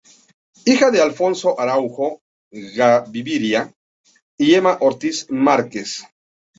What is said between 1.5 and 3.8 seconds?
Araújo Gaviria